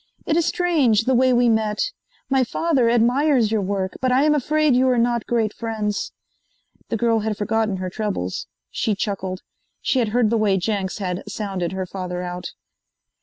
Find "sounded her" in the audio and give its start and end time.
11.29-11.85